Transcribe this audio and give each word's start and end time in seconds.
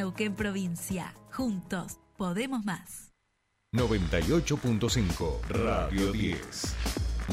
Neuquén 0.00 0.34
Provincia. 0.34 1.14
Juntos 1.30 1.98
podemos 2.16 2.64
más. 2.64 3.12
98.5 3.74 5.42
Radio 5.50 6.10
10. 6.10 6.76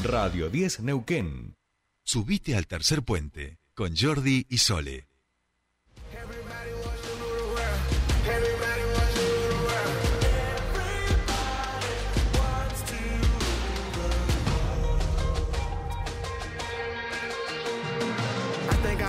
Radio 0.04 0.50
10 0.50 0.80
Neuquén. 0.80 1.54
Subite 2.04 2.56
al 2.56 2.66
tercer 2.66 3.02
puente 3.02 3.58
con 3.74 3.96
Jordi 3.96 4.44
y 4.50 4.58
Sole. 4.58 5.06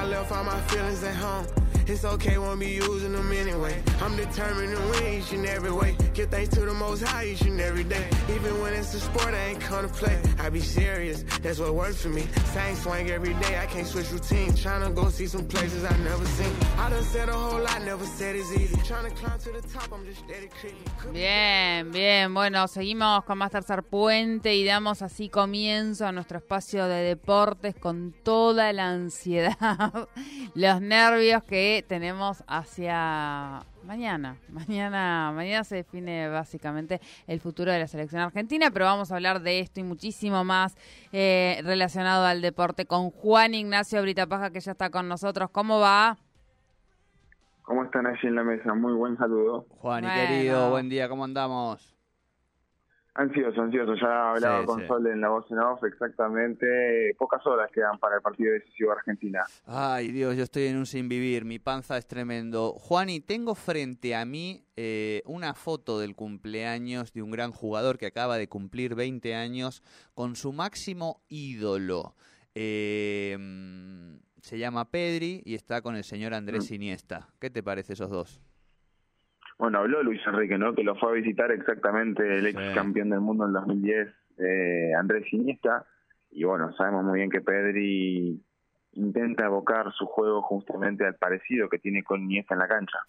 left 0.10 0.32
all 0.32 0.44
my 0.44 0.60
feelings 0.62 1.04
at 1.04 1.14
home. 1.14 1.59
It's 1.89 2.05
okay, 2.05 2.37
won't 2.37 2.59
be 2.59 2.69
using 2.69 3.13
them 3.13 3.31
anyway. 3.31 3.81
I'm 3.99 4.15
determined 4.15 4.77
to 4.77 4.81
win 4.91 5.13
each 5.19 5.31
and 5.31 5.43
every 5.47 5.71
way. 5.71 5.97
Give 6.13 6.30
thanks 6.30 6.49
to 6.53 6.59
the 6.59 6.73
most 6.75 7.02
high 7.02 7.25
each 7.25 7.41
and 7.41 7.59
every 7.59 7.84
day. 7.84 8.07
Even 8.30 8.61
when 8.61 8.75
it's 8.75 8.93
a 8.93 8.99
sport, 8.99 9.34
I 9.34 9.45
ain't 9.49 9.67
gonna 9.67 9.88
play. 9.88 10.21
I 10.38 10.49
be 10.49 10.59
serious, 10.59 11.23
that's 11.41 11.57
what 11.57 11.73
works 11.73 12.03
for 12.03 12.09
me. 12.09 12.27
Same 12.53 12.75
swing 12.75 13.09
every 13.09 13.33
day, 13.33 13.57
I 13.57 13.66
can't 13.66 13.88
switch 13.88 14.11
routine. 14.11 14.52
Tryna 14.52 14.94
go 14.94 15.09
see 15.09 15.25
some 15.25 15.47
places 15.47 15.83
I 15.83 15.97
never 16.03 16.25
seen. 16.25 16.53
I 16.77 16.91
done 16.91 17.03
said 17.05 17.27
a 17.27 17.33
whole 17.33 17.59
lot, 17.59 17.81
never 17.83 18.05
said 18.05 18.35
it's 18.35 18.52
easy. 18.53 18.75
Tryna 18.75 19.16
climb 19.16 19.39
to 19.39 19.52
the 19.52 19.61
top, 19.73 19.91
I'm 19.91 20.05
just 20.05 20.19
steady 20.19 20.47
creeping. 20.61 21.13
Bien, 21.13 21.91
bien, 21.91 22.31
bueno, 22.35 22.67
seguimos 22.67 23.23
con 23.23 23.39
y 24.44 24.63
damos 24.63 25.02
así 25.02 25.30
comienzo 25.30 26.05
a 26.05 26.11
nuestro 26.11 26.38
espacio 26.38 26.85
de 26.85 27.02
deportes 27.03 27.73
con 27.75 28.13
toda 28.23 28.73
la 28.73 28.89
ansiedad, 28.89 30.08
los 30.53 30.81
nervios 30.81 31.44
que 31.45 31.78
tenemos 31.81 32.43
hacia 32.47 33.61
mañana. 33.83 34.38
Mañana, 34.49 35.31
mañana 35.33 35.63
se 35.63 35.77
define 35.77 36.29
básicamente 36.29 36.99
el 37.27 37.39
futuro 37.39 37.71
de 37.71 37.80
la 37.80 37.88
selección 37.88 38.21
argentina, 38.21 38.69
pero 38.71 38.86
vamos 38.86 39.11
a 39.11 39.16
hablar 39.16 39.41
de 39.41 39.59
esto 39.59 39.80
y 39.80 39.83
muchísimo 39.83 40.44
más 40.44 40.77
eh, 41.11 41.61
relacionado 41.63 42.25
al 42.25 42.41
deporte 42.41 42.86
con 42.86 43.11
Juan 43.11 43.53
Ignacio 43.53 44.02
Britapaja, 44.02 44.52
que 44.52 44.59
ya 44.59 44.71
está 44.71 44.89
con 44.89 45.08
nosotros. 45.08 45.49
¿Cómo 45.52 45.80
va? 45.80 46.17
¿Cómo 47.63 47.83
están 47.83 48.08
allí 48.08 48.27
en 48.27 48.36
la 48.36 48.43
mesa? 48.43 48.73
Muy 48.73 48.93
buen 48.93 49.17
saludo. 49.17 49.66
Juan 49.77 50.03
y 50.05 50.08
querido, 50.08 50.71
buen 50.71 50.89
día, 50.89 51.08
¿cómo 51.08 51.23
andamos? 51.23 51.98
Ansioso, 53.20 53.62
ansioso. 53.62 53.95
Ya 53.95 54.31
hablaba 54.31 54.64
con 54.64 54.88
Sol 54.88 55.06
en 55.08 55.20
la 55.20 55.28
voz 55.28 55.45
en 55.52 55.59
off, 55.59 55.84
exactamente. 55.84 57.14
Pocas 57.17 57.45
horas 57.45 57.70
quedan 57.70 58.00
para 58.00 58.16
el 58.16 58.22
partido 58.22 58.53
decisivo 58.53 58.92
de 58.92 58.98
Argentina. 59.00 59.44
Ay, 59.66 60.14
Dios, 60.14 60.38
yo 60.38 60.44
estoy 60.44 60.67
en 60.67 60.78
un 60.78 60.86
sin 60.86 61.09
vivir. 61.09 61.44
Mi 61.44 61.59
panza 61.59 61.98
es 61.98 62.08
tremendo. 62.08 62.72
Juani, 62.80 63.20
tengo 63.20 63.56
frente 63.56 64.16
a 64.16 64.23
mí 64.23 64.64
eh, 64.78 65.22
una 65.26 65.53
foto 65.53 66.00
del 66.00 66.16
cumpleaños 66.16 67.11
de 67.11 67.22
un 67.22 67.31
gran 67.31 67.52
jugador 67.52 67.98
que 67.98 68.06
acaba 68.06 68.38
de 68.38 68.48
cumplir 68.48 68.95
20 68.95 69.36
años 69.36 69.83
con 70.14 70.38
su 70.38 70.54
máximo 70.54 71.22
ídolo. 71.28 72.16
Eh, 72.56 73.38
se 74.42 74.58
llama 74.58 74.92
Pedri 74.92 75.42
y 75.44 75.56
está 75.56 75.81
con 75.81 75.98
el 75.98 76.06
señor 76.06 76.33
Andrés 76.33 76.72
mm. 76.72 76.73
Iniesta. 76.73 77.28
¿Qué 77.42 77.50
te 77.50 77.61
parece 77.64 77.92
esos 77.92 78.09
dos? 78.09 78.39
Bueno, 79.59 79.79
habló 79.79 80.02
Luis 80.02 80.21
Enrique, 80.25 80.57
¿no? 80.57 80.73
Que 80.73 80.83
lo 80.83 80.95
fue 80.95 81.09
a 81.09 81.15
visitar 81.15 81.52
exactamente 81.52 82.38
el 82.38 82.47
ex 82.47 82.57
campeón 82.73 83.09
del 83.09 83.19
mundo 83.19 83.45
en 83.45 83.52
2010, 83.52 84.07
eh, 84.38 84.93
Andrés 84.97 85.25
Iniesta. 85.33 85.85
Y 86.31 86.45
bueno, 86.45 86.71
sabemos 86.77 87.03
muy 87.03 87.19
bien 87.19 87.29
que 87.29 87.41
Pedri 87.41 88.41
intenta 89.00 89.45
evocar 89.45 89.92
su 89.94 90.05
juego 90.05 90.42
justamente 90.42 91.05
al 91.05 91.16
parecido 91.16 91.69
que 91.69 91.80
tiene 91.80 92.03
con 92.03 92.22
Iniesta 92.22 92.53
en 92.53 92.59
la 92.59 92.67
cancha. 92.67 93.00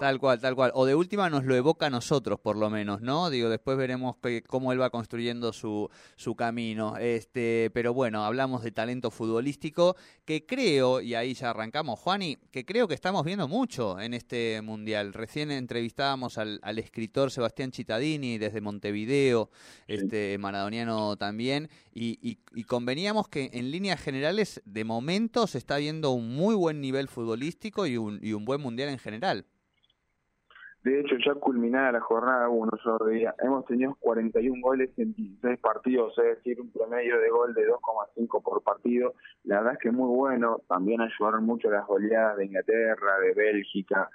Tal 0.00 0.18
cual, 0.18 0.40
tal 0.40 0.54
cual. 0.54 0.70
O 0.74 0.86
de 0.86 0.94
última 0.94 1.28
nos 1.28 1.44
lo 1.44 1.54
evoca 1.54 1.86
a 1.86 1.90
nosotros, 1.90 2.40
por 2.40 2.56
lo 2.56 2.70
menos, 2.70 3.02
¿no? 3.02 3.28
Digo, 3.28 3.50
después 3.50 3.76
veremos 3.76 4.16
cómo 4.48 4.72
él 4.72 4.80
va 4.80 4.88
construyendo 4.88 5.52
su, 5.52 5.90
su 6.16 6.34
camino. 6.34 6.96
Este, 6.96 7.70
pero 7.74 7.92
bueno, 7.92 8.24
hablamos 8.24 8.62
de 8.62 8.70
talento 8.70 9.10
futbolístico 9.10 9.96
que 10.24 10.46
creo, 10.46 11.02
y 11.02 11.14
ahí 11.16 11.34
ya 11.34 11.50
arrancamos, 11.50 11.98
Juani, 11.98 12.38
que 12.50 12.64
creo 12.64 12.88
que 12.88 12.94
estamos 12.94 13.26
viendo 13.26 13.46
mucho 13.46 14.00
en 14.00 14.14
este 14.14 14.62
mundial. 14.62 15.12
Recién 15.12 15.50
entrevistábamos 15.50 16.38
al, 16.38 16.60
al 16.62 16.78
escritor 16.78 17.30
Sebastián 17.30 17.70
Cittadini 17.70 18.38
desde 18.38 18.62
Montevideo, 18.62 19.50
este 19.86 20.38
maradoniano 20.38 21.18
también, 21.18 21.68
y, 22.02 22.38
y, 22.52 22.64
conveníamos 22.64 23.28
que 23.28 23.50
en 23.52 23.70
líneas 23.70 24.00
generales, 24.00 24.62
de 24.64 24.84
momento, 24.84 25.46
se 25.46 25.58
está 25.58 25.76
viendo 25.76 26.12
un 26.12 26.34
muy 26.34 26.54
buen 26.54 26.80
nivel 26.80 27.08
futbolístico 27.08 27.86
y 27.86 27.98
un, 27.98 28.18
y 28.22 28.32
un 28.32 28.46
buen 28.46 28.62
mundial 28.62 28.88
en 28.88 28.98
general. 28.98 29.44
De 30.82 30.98
hecho, 30.98 31.16
ya 31.22 31.34
culminada 31.34 31.92
la 31.92 32.00
jornada 32.00 32.48
uno 32.48 32.70
solo 32.82 33.04
día, 33.08 33.34
hemos 33.42 33.66
tenido 33.66 33.98
41 34.00 34.62
goles 34.62 34.90
en 34.96 35.12
16 35.12 35.60
partidos, 35.60 36.18
es 36.18 36.36
decir, 36.36 36.58
un 36.58 36.72
promedio 36.72 37.20
de 37.20 37.28
gol 37.28 37.52
de 37.52 37.68
2,5 37.68 38.42
por 38.42 38.62
partido. 38.62 39.12
La 39.44 39.58
verdad 39.58 39.74
es 39.74 39.78
que 39.80 39.90
muy 39.90 40.08
bueno. 40.08 40.62
También 40.68 41.02
ayudaron 41.02 41.44
mucho 41.44 41.70
las 41.70 41.86
goleadas 41.86 42.38
de 42.38 42.46
Inglaterra, 42.46 43.18
de 43.18 43.34
Bélgica, 43.34 44.08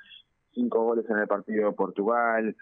cinco 0.53 0.83
goles 0.83 1.05
en 1.07 1.19
el 1.19 1.27
partido 1.27 1.69
de 1.69 1.75
Portugal. 1.75 2.55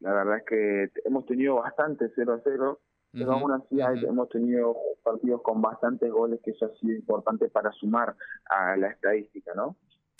La 0.00 0.12
verdad 0.14 0.38
es 0.38 0.44
que 0.44 0.90
hemos 1.04 1.24
tenido 1.26 1.56
bastante 1.56 2.10
0 2.16 2.32
a 2.32 2.40
0, 2.42 2.80
pero 3.12 3.32
aún 3.32 3.52
así 3.52 3.78
hemos 4.06 4.28
tenido 4.30 4.74
partidos 5.02 5.42
con 5.42 5.60
bastantes 5.60 6.10
goles 6.10 6.40
que 6.42 6.52
eso 6.52 6.66
ha 6.66 6.78
sido 6.80 6.94
importante 6.94 7.48
para 7.48 7.70
sumar 7.72 8.16
a 8.46 8.76
la 8.76 8.88
estadística, 8.88 9.52
¿no? 9.54 9.76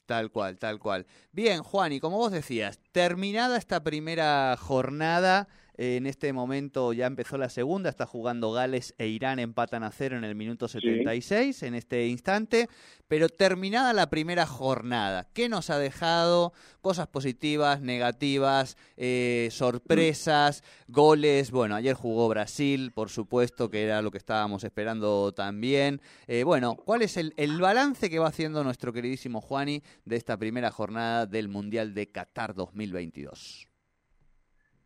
Tal 0.06 0.30
cual, 0.30 0.58
tal 0.58 0.78
cual. 0.78 1.06
Bien, 1.32 1.62
Juan, 1.62 1.92
y 1.92 2.00
como 2.00 2.18
vos 2.18 2.32
decías, 2.32 2.80
terminada 2.92 3.56
esta 3.56 3.82
primera 3.82 4.56
jornada, 4.58 5.48
en 5.82 6.06
este 6.06 6.32
momento 6.32 6.92
ya 6.92 7.06
empezó 7.06 7.36
la 7.38 7.48
segunda, 7.48 7.90
está 7.90 8.06
jugando 8.06 8.52
Gales 8.52 8.94
e 8.98 9.08
Irán 9.08 9.40
empatan 9.40 9.82
a 9.82 9.90
cero 9.90 10.16
en 10.16 10.22
el 10.22 10.36
minuto 10.36 10.68
76 10.68 11.60
en 11.64 11.74
este 11.74 12.06
instante, 12.06 12.68
pero 13.08 13.28
terminada 13.28 13.92
la 13.92 14.08
primera 14.08 14.46
jornada, 14.46 15.26
¿qué 15.32 15.48
nos 15.48 15.70
ha 15.70 15.78
dejado? 15.78 16.52
Cosas 16.82 17.08
positivas, 17.08 17.80
negativas, 17.80 18.76
eh, 18.96 19.48
sorpresas, 19.50 20.62
goles. 20.86 21.50
Bueno, 21.50 21.74
ayer 21.74 21.94
jugó 21.94 22.28
Brasil, 22.28 22.92
por 22.92 23.10
supuesto, 23.10 23.68
que 23.68 23.82
era 23.82 24.02
lo 24.02 24.12
que 24.12 24.18
estábamos 24.18 24.62
esperando 24.62 25.32
también. 25.32 26.00
Eh, 26.28 26.44
bueno, 26.44 26.76
¿cuál 26.76 27.02
es 27.02 27.16
el, 27.16 27.34
el 27.36 27.60
balance 27.60 28.08
que 28.08 28.20
va 28.20 28.28
haciendo 28.28 28.62
nuestro 28.62 28.92
queridísimo 28.92 29.40
Juani 29.40 29.82
de 30.04 30.14
esta 30.14 30.36
primera 30.36 30.70
jornada 30.70 31.26
del 31.26 31.48
Mundial 31.48 31.92
de 31.92 32.08
Qatar 32.12 32.54
2022? 32.54 33.71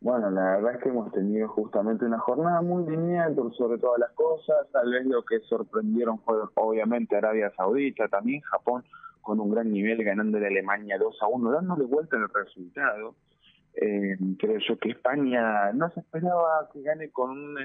Bueno, 0.00 0.30
la 0.30 0.56
verdad 0.56 0.74
es 0.74 0.82
que 0.82 0.88
hemos 0.90 1.10
tenido 1.10 1.48
justamente 1.48 2.04
una 2.04 2.18
jornada 2.18 2.60
muy 2.60 2.88
lineal 2.88 3.34
sobre 3.56 3.78
todas 3.78 3.98
las 3.98 4.12
cosas. 4.12 4.66
Tal 4.70 4.90
vez 4.90 5.06
lo 5.06 5.24
que 5.24 5.40
sorprendieron 5.40 6.20
fue 6.20 6.36
obviamente 6.54 7.16
Arabia 7.16 7.52
Saudita, 7.56 8.06
también 8.08 8.42
Japón 8.42 8.84
con 9.22 9.40
un 9.40 9.50
gran 9.50 9.72
nivel 9.72 10.04
ganando 10.04 10.38
de 10.38 10.46
Alemania 10.46 10.98
2 10.98 11.22
a 11.22 11.26
1, 11.26 11.50
dándole 11.50 11.84
vuelta 11.84 12.16
el 12.16 12.28
resultado. 12.28 13.16
Eh, 13.74 14.16
creo 14.38 14.58
yo 14.58 14.78
que 14.78 14.90
España 14.90 15.72
no 15.72 15.90
se 15.90 16.00
esperaba 16.00 16.68
que 16.72 16.80
gane 16.82 17.10
con 17.10 17.30
un 17.30 17.56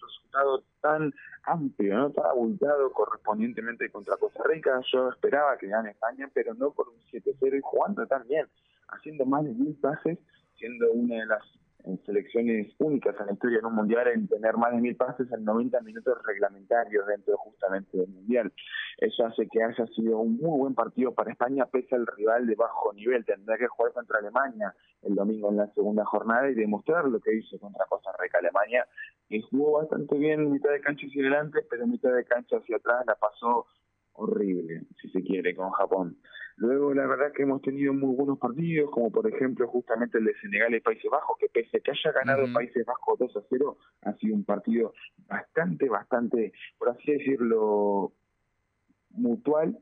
resultado 0.00 0.64
tan 0.80 1.12
amplio, 1.44 1.96
no 1.96 2.10
tan 2.10 2.26
abultado 2.26 2.90
correspondientemente 2.92 3.90
contra 3.90 4.16
Costa 4.16 4.42
Rica. 4.48 4.80
Yo 4.92 5.10
esperaba 5.10 5.58
que 5.58 5.68
gane 5.68 5.90
España, 5.90 6.30
pero 6.32 6.54
no 6.54 6.70
por 6.70 6.88
un 6.88 6.98
7-0 7.12 7.58
y 7.58 7.60
jugando 7.62 8.06
también, 8.06 8.46
haciendo 8.88 9.26
más 9.26 9.44
de 9.44 9.52
mil 9.52 9.74
pases, 9.74 10.18
siendo 10.56 10.90
una 10.92 11.16
de 11.16 11.26
las 11.26 11.42
en 11.84 12.02
selecciones 12.04 12.72
únicas 12.78 13.14
en 13.20 13.26
la 13.26 13.32
historia 13.32 13.58
en 13.58 13.66
un 13.66 13.74
mundial 13.74 14.08
en 14.08 14.28
tener 14.28 14.56
más 14.56 14.72
de 14.72 14.80
mil 14.80 14.96
pases 14.96 15.30
en 15.32 15.44
90 15.44 15.80
minutos 15.80 16.18
reglamentarios 16.24 17.06
dentro 17.06 17.36
justamente 17.38 17.96
del 17.98 18.08
mundial. 18.08 18.52
Eso 18.98 19.26
hace 19.26 19.48
que 19.48 19.62
haya 19.62 19.86
sido 19.94 20.18
un 20.18 20.36
muy 20.36 20.58
buen 20.58 20.74
partido 20.74 21.12
para 21.12 21.32
España 21.32 21.66
pese 21.66 21.94
al 21.94 22.06
rival 22.06 22.46
de 22.46 22.54
bajo 22.54 22.92
nivel. 22.92 23.24
Tendrá 23.24 23.56
que 23.56 23.66
jugar 23.68 23.92
contra 23.92 24.18
Alemania 24.18 24.74
el 25.02 25.14
domingo 25.14 25.50
en 25.50 25.56
la 25.56 25.66
segunda 25.74 26.04
jornada 26.04 26.50
y 26.50 26.54
demostrar 26.54 27.04
lo 27.06 27.20
que 27.20 27.34
hizo 27.34 27.58
contra 27.58 27.86
Costa 27.86 28.10
Rica. 28.18 28.38
Alemania 28.38 28.86
que 29.28 29.40
jugó 29.42 29.78
bastante 29.78 30.16
bien 30.18 30.50
mitad 30.50 30.70
de 30.70 30.80
cancha 30.80 31.06
hacia 31.06 31.22
adelante, 31.22 31.60
pero 31.70 31.86
mitad 31.86 32.12
de 32.12 32.24
cancha 32.24 32.56
hacia 32.56 32.76
atrás 32.76 33.04
la 33.06 33.14
pasó 33.14 33.66
horrible, 34.20 34.82
si 35.00 35.08
se 35.10 35.22
quiere, 35.22 35.54
con 35.54 35.70
Japón. 35.70 36.16
Luego, 36.56 36.92
la 36.92 37.06
verdad 37.06 37.32
que 37.34 37.44
hemos 37.44 37.62
tenido 37.62 37.94
muy 37.94 38.14
buenos 38.14 38.38
partidos, 38.38 38.90
como 38.90 39.10
por 39.10 39.26
ejemplo 39.26 39.66
justamente 39.66 40.18
el 40.18 40.26
de 40.26 40.34
Senegal 40.40 40.74
y 40.74 40.80
Países 40.80 41.10
Bajos, 41.10 41.36
que 41.38 41.48
pese 41.48 41.78
a 41.78 41.80
que 41.80 41.90
haya 41.90 42.12
ganado 42.12 42.52
Países 42.52 42.84
Bajos 42.84 43.18
2 43.18 43.36
a 43.36 43.40
0, 43.48 43.78
ha 44.02 44.12
sido 44.14 44.34
un 44.34 44.44
partido 44.44 44.92
bastante, 45.26 45.88
bastante, 45.88 46.52
por 46.78 46.90
así 46.90 47.12
decirlo, 47.12 48.12
mutual, 49.10 49.78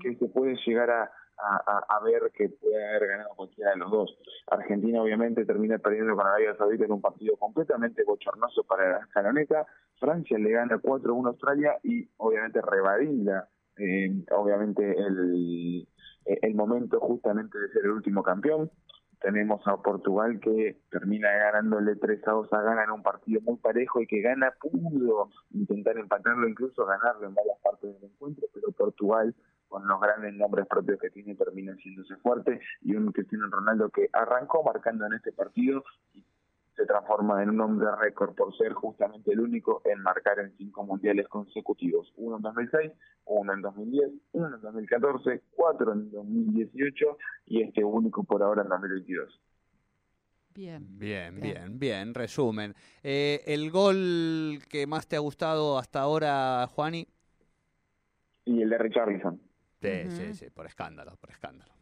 que 0.00 0.14
se 0.14 0.28
puede 0.28 0.56
llegar 0.64 0.90
a, 0.90 1.10
a, 1.40 2.00
ver 2.04 2.30
que 2.34 2.48
puede 2.48 2.88
haber 2.88 3.08
ganado 3.08 3.30
cualquiera 3.36 3.70
de 3.70 3.76
los 3.76 3.90
dos. 3.90 4.18
Argentina 4.48 5.02
obviamente 5.02 5.44
termina 5.44 5.78
perdiendo 5.78 6.16
con 6.16 6.26
Arabia 6.26 6.56
Saudita 6.56 6.84
en 6.84 6.92
un 6.92 7.00
partido 7.00 7.36
completamente 7.36 8.02
bochornoso 8.04 8.64
para 8.64 8.90
la 8.90 8.98
escaloneta. 8.98 9.66
Francia 9.98 10.38
le 10.38 10.50
gana 10.50 10.78
4-1 10.78 11.26
a 11.26 11.28
Australia 11.28 11.78
y 11.82 12.08
obviamente 12.16 12.60
rebadinda 12.60 13.48
eh, 13.78 14.24
obviamente 14.32 14.82
el, 14.98 15.86
eh, 16.24 16.38
el 16.42 16.54
momento 16.54 16.98
justamente 17.00 17.58
de 17.58 17.68
ser 17.68 17.84
el 17.84 17.92
último 17.92 18.22
campeón. 18.22 18.70
Tenemos 19.20 19.60
a 19.66 19.76
Portugal 19.82 20.38
que 20.40 20.80
termina 20.90 21.28
ganándole 21.28 21.96
3 21.96 22.28
a 22.28 22.32
2 22.32 22.52
a 22.52 22.62
Ghana 22.62 22.84
en 22.84 22.90
un 22.90 23.02
partido 23.02 23.40
muy 23.40 23.56
parejo 23.56 24.00
y 24.00 24.06
que 24.06 24.20
Ghana 24.20 24.52
pudo 24.60 25.30
intentar 25.50 25.96
empatarlo, 25.98 26.48
incluso 26.48 26.84
ganarlo 26.86 27.26
en 27.26 27.34
varias 27.34 27.58
partes 27.60 27.94
del 27.94 28.10
encuentro, 28.10 28.46
pero 28.54 28.70
Portugal 28.72 29.34
con 29.68 29.86
los 29.86 30.00
grandes 30.00 30.34
nombres 30.34 30.66
propios 30.66 30.98
que 30.98 31.10
tiene 31.10 31.34
termina 31.34 31.72
haciéndose 31.72 32.16
fuerte 32.16 32.60
y 32.82 32.94
un 32.94 33.12
Cristiano 33.12 33.46
Ronaldo 33.50 33.90
que 33.90 34.08
arrancó 34.12 34.62
marcando 34.62 35.06
en 35.06 35.14
este 35.14 35.32
partido 35.32 35.84
y 36.14 36.24
se 36.78 36.86
transforma 36.86 37.42
en 37.42 37.50
un 37.50 37.60
hombre 37.60 37.88
récord 38.00 38.34
por 38.36 38.56
ser 38.56 38.72
justamente 38.72 39.32
el 39.32 39.40
único 39.40 39.82
en 39.84 40.00
marcar 40.00 40.38
en 40.38 40.56
cinco 40.56 40.84
mundiales 40.84 41.26
consecutivos. 41.28 42.12
Uno 42.16 42.36
en 42.36 42.42
2006, 42.42 42.92
uno 43.26 43.52
en 43.52 43.62
2010, 43.62 44.10
uno 44.32 44.54
en 44.54 44.60
2014, 44.60 45.42
cuatro 45.56 45.92
en 45.92 46.10
2018 46.12 47.18
y 47.46 47.62
este 47.62 47.82
único 47.82 48.22
por 48.22 48.42
ahora 48.44 48.62
en 48.62 48.68
2022. 48.68 49.40
Bien. 50.54 50.98
Bien, 50.98 51.40
bien, 51.40 51.78
bien, 51.78 52.14
resumen. 52.14 52.74
Eh, 53.02 53.42
¿El 53.46 53.70
gol 53.70 54.58
que 54.68 54.86
más 54.88 55.06
te 55.06 55.16
ha 55.16 55.20
gustado 55.20 55.78
hasta 55.78 56.00
ahora, 56.00 56.66
Juani? 56.68 57.06
Y 58.44 58.62
el 58.62 58.70
de 58.70 58.78
Richarlison. 58.78 59.47
Sí, 59.80 60.10
sí, 60.10 60.34
sí, 60.34 60.50
por 60.50 60.66
escándalo, 60.66 61.16
por 61.16 61.30
escándalo. 61.30 61.72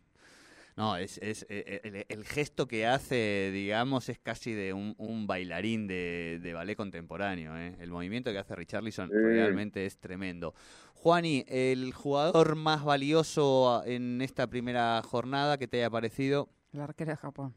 No, 0.76 0.98
es, 0.98 1.16
es 1.22 1.46
eh, 1.48 2.04
el, 2.10 2.24
gesto 2.24 2.68
que 2.68 2.86
hace, 2.86 3.50
digamos, 3.50 4.10
es 4.10 4.18
casi 4.18 4.52
de 4.52 4.74
un, 4.74 5.26
bailarín 5.26 5.86
de, 5.86 6.52
ballet 6.54 6.76
contemporáneo. 6.76 7.56
¿eh? 7.56 7.74
El 7.80 7.90
movimiento 7.90 8.30
que 8.30 8.38
hace 8.38 8.54
Richarlison 8.54 9.10
realmente 9.10 9.86
es 9.86 9.98
tremendo. 9.98 10.52
Juani, 10.92 11.46
el 11.48 11.94
jugador 11.94 12.56
más 12.56 12.84
valioso 12.84 13.84
en 13.86 14.20
esta 14.20 14.48
primera 14.48 15.00
jornada 15.02 15.56
que 15.56 15.66
te 15.66 15.78
haya 15.78 15.88
parecido. 15.88 16.50
El 16.74 16.80
arquero 16.80 17.12
de 17.12 17.16
Japón. 17.16 17.54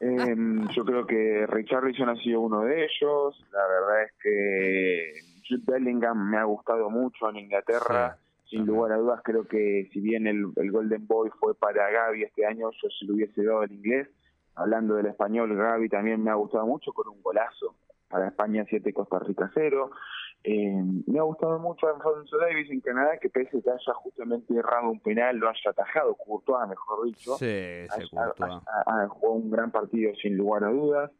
Em, 0.00 0.68
yo 0.70 0.84
creo 0.84 1.06
que 1.06 1.46
Richarlison 1.46 2.08
ha 2.08 2.16
sido 2.16 2.40
uno 2.40 2.62
de 2.62 2.84
ellos. 2.84 3.42
La 3.52 3.66
verdad 3.66 4.02
es 4.02 4.12
que 4.20 5.12
Jude 5.48 5.62
Bellingham 5.64 6.28
me 6.28 6.36
ha 6.36 6.44
gustado 6.44 6.90
mucho 6.90 7.30
en 7.30 7.36
Inglaterra 7.36 8.18
sin 8.54 8.66
lugar 8.66 8.92
a 8.92 8.96
dudas 8.96 9.20
creo 9.24 9.46
que 9.48 9.88
si 9.92 10.00
bien 10.00 10.28
el, 10.28 10.52
Golden 10.70 11.06
Boy 11.08 11.30
fue 11.40 11.54
para 11.56 11.90
Gaby 11.90 12.22
este 12.22 12.46
año, 12.46 12.70
yo 12.70 12.88
si 12.88 13.04
lo 13.04 13.14
hubiese 13.14 13.44
dado 13.44 13.64
en 13.64 13.72
inglés. 13.72 14.08
Hablando 14.54 14.94
del 14.94 15.06
español, 15.06 15.56
Gaby 15.56 15.88
también 15.88 16.22
me 16.22 16.30
ha 16.30 16.34
gustado 16.34 16.64
mucho 16.64 16.92
con 16.92 17.08
un 17.08 17.20
golazo 17.20 17.74
para 18.08 18.28
España 18.28 18.64
7 18.68 18.92
Costa 18.92 19.18
Rica 19.18 19.50
0. 19.52 19.90
Eh, 20.44 20.84
me 21.06 21.18
ha 21.18 21.22
gustado 21.22 21.58
mucho 21.58 21.88
Alfonso 21.88 22.38
Davis 22.38 22.70
en 22.70 22.80
Canadá, 22.80 23.18
que 23.20 23.30
pese 23.30 23.60
que 23.60 23.70
haya 23.70 23.94
justamente 23.94 24.54
errado 24.54 24.90
un 24.90 25.00
penal, 25.00 25.36
lo 25.38 25.48
haya 25.48 25.70
atajado, 25.70 26.14
Courtois, 26.14 26.68
mejor 26.68 27.06
dicho. 27.06 27.34
Sí, 27.36 27.88
sí, 27.88 28.16
jugó 29.08 29.32
un 29.32 29.50
gran 29.50 29.72
partido 29.72 30.14
sin 30.22 30.36
lugar 30.36 30.62
a 30.62 30.70
dudas. 30.70 31.10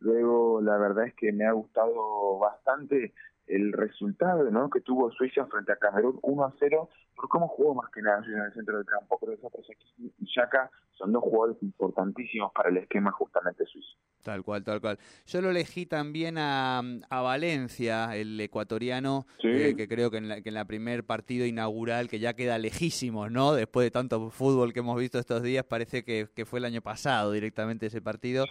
Luego, 0.00 0.60
la 0.60 0.76
verdad 0.76 1.06
es 1.06 1.14
que 1.14 1.32
me 1.32 1.46
ha 1.46 1.52
gustado 1.52 2.38
bastante 2.38 3.14
el 3.52 3.72
resultado 3.72 4.50
¿no? 4.50 4.70
que 4.70 4.80
tuvo 4.80 5.10
Suiza 5.12 5.44
frente 5.46 5.72
a 5.72 5.76
Camerún 5.76 6.18
1 6.22 6.44
a 6.44 6.54
0 6.58 6.88
por 7.14 7.28
cómo 7.28 7.48
jugó 7.48 7.74
más 7.74 7.90
que 7.90 8.00
nada 8.00 8.24
en 8.26 8.40
el 8.40 8.52
centro 8.54 8.78
del 8.78 8.86
campo. 8.86 9.18
Creo 9.18 9.36
que 9.38 9.76
y 10.18 10.26
Yaka 10.34 10.70
son 10.92 11.12
dos 11.12 11.22
jugadores 11.22 11.62
importantísimos 11.62 12.50
para 12.52 12.70
el 12.70 12.78
esquema 12.78 13.12
justamente 13.12 13.66
suizo. 13.66 13.96
Tal 14.22 14.42
cual, 14.42 14.62
tal 14.62 14.80
cual. 14.80 14.98
Yo 15.26 15.42
lo 15.42 15.50
elegí 15.50 15.84
también 15.84 16.38
a, 16.38 16.80
a 17.10 17.20
Valencia, 17.20 18.16
el 18.16 18.40
ecuatoriano, 18.40 19.26
eh, 19.42 19.74
que 19.76 19.88
creo 19.88 20.10
que 20.10 20.18
en, 20.18 20.28
la, 20.28 20.40
que 20.40 20.50
en 20.50 20.54
la 20.54 20.64
primer 20.64 21.04
partido 21.04 21.44
inaugural, 21.44 22.08
que 22.08 22.20
ya 22.20 22.34
queda 22.34 22.56
lejísimos, 22.58 23.32
¿no? 23.32 23.52
Después 23.52 23.84
de 23.84 23.90
tanto 23.90 24.30
fútbol 24.30 24.72
que 24.72 24.78
hemos 24.78 24.98
visto 24.98 25.18
estos 25.18 25.42
días, 25.42 25.64
parece 25.64 26.04
que, 26.04 26.28
que 26.34 26.46
fue 26.46 26.60
el 26.60 26.64
año 26.64 26.80
pasado 26.82 27.32
directamente 27.32 27.86
ese 27.86 28.00
partido. 28.00 28.46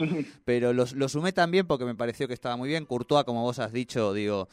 Pero 0.45 0.73
lo, 0.73 0.83
lo 0.93 1.07
sumé 1.07 1.31
también 1.31 1.65
porque 1.65 1.85
me 1.85 1.95
pareció 1.95 2.27
que 2.27 2.33
estaba 2.33 2.57
muy 2.57 2.67
bien. 2.67 2.85
Courtois, 2.85 3.23
como 3.23 3.41
vos 3.41 3.59
has 3.59 3.71
dicho, 3.71 4.13
digo 4.13 4.49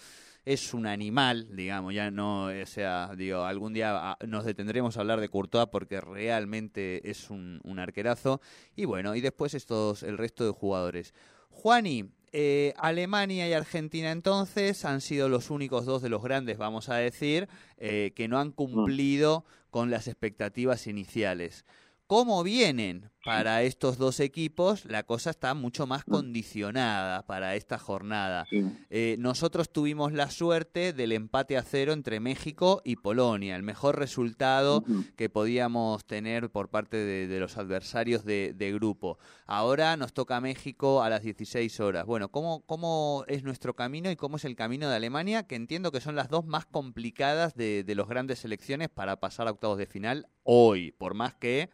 es 0.48 0.72
un 0.72 0.86
animal, 0.86 1.54
digamos, 1.54 1.92
ya 1.92 2.10
no, 2.10 2.46
o 2.46 2.66
sea, 2.66 3.10
digo, 3.14 3.42
algún 3.42 3.74
día 3.74 4.12
ah, 4.12 4.18
nos 4.26 4.46
detendremos 4.46 4.96
a 4.96 5.00
hablar 5.00 5.20
de 5.20 5.28
Courtois 5.28 5.68
porque 5.70 6.00
realmente 6.00 7.10
es 7.10 7.28
un, 7.28 7.60
arquerazo. 7.78 8.40
Y 8.74 8.86
bueno, 8.86 9.14
y 9.14 9.20
después 9.20 9.52
estos, 9.52 10.02
el 10.02 10.16
resto 10.16 10.46
de 10.46 10.52
jugadores. 10.52 11.12
Juani, 11.50 12.06
eh, 12.32 12.72
Alemania 12.78 13.46
y 13.46 13.52
Argentina 13.52 14.10
entonces 14.10 14.86
han 14.86 15.02
sido 15.02 15.28
los 15.28 15.50
únicos 15.50 15.84
dos 15.84 16.00
de 16.00 16.08
los 16.08 16.22
grandes, 16.22 16.56
vamos 16.56 16.88
a 16.88 16.94
decir, 16.94 17.46
eh, 17.76 18.12
que 18.16 18.26
no 18.26 18.38
han 18.38 18.50
cumplido 18.50 19.44
con 19.68 19.90
las 19.90 20.08
expectativas 20.08 20.86
iniciales 20.86 21.66
cómo 22.08 22.42
vienen 22.42 23.10
para 23.28 23.62
estos 23.62 23.98
dos 23.98 24.20
equipos, 24.20 24.86
la 24.86 25.02
cosa 25.02 25.28
está 25.28 25.52
mucho 25.52 25.86
más 25.86 26.04
condicionada 26.04 27.26
para 27.26 27.56
esta 27.56 27.78
jornada. 27.78 28.46
Eh, 28.88 29.16
nosotros 29.19 29.70
tuvimos 29.70 30.14
la 30.14 30.30
suerte 30.30 30.94
del 30.94 31.12
empate 31.12 31.58
a 31.58 31.62
cero 31.62 31.92
entre 31.92 32.20
México 32.20 32.80
y 32.84 32.96
Polonia, 32.96 33.54
el 33.54 33.62
mejor 33.62 33.98
resultado 33.98 34.82
que 35.16 35.28
podíamos 35.28 36.06
tener 36.06 36.50
por 36.50 36.70
parte 36.70 36.96
de, 36.96 37.38
los 37.38 37.58
adversarios 37.58 38.25
de, 38.25 38.72
grupo. 38.72 39.19
Ahora 39.46 39.96
nos 39.98 40.14
toca 40.14 40.40
México 40.40 41.02
a 41.02 41.10
las 41.10 41.22
16 41.22 41.80
horas. 41.80 42.06
Bueno, 42.06 42.30
¿cómo, 42.30 42.62
¿cómo 42.64 43.25
es 43.28 43.42
nuestro 43.42 43.75
camino 43.75 44.10
y 44.10 44.16
cómo 44.16 44.38
es 44.38 44.46
el 44.46 44.56
camino 44.56 44.88
de 44.88 44.96
Alemania? 44.96 45.46
Que 45.46 45.56
entiendo 45.56 45.92
que 45.92 46.00
son 46.00 46.16
las 46.16 46.30
dos 46.30 46.46
más 46.46 46.64
complicadas 46.64 47.54
de, 47.54 47.84
de 47.84 47.94
los 47.94 48.08
grandes 48.08 48.38
selecciones 48.38 48.88
para 48.88 49.20
pasar 49.20 49.48
a 49.48 49.50
octavos 49.50 49.76
de 49.76 49.86
final 49.86 50.28
hoy, 50.44 50.92
por 50.92 51.12
más 51.12 51.34
que 51.34 51.69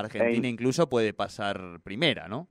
Argentina 0.00 0.48
incluso 0.48 0.88
puede 0.88 1.12
pasar 1.12 1.80
primera, 1.82 2.28
¿no? 2.28 2.48